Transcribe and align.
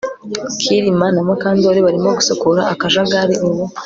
Kirima 0.59 1.07
na 1.15 1.21
Mukandoli 1.27 1.79
barimo 1.85 2.09
gusukura 2.17 2.61
akajagari 2.73 3.35
ubu 3.47 3.63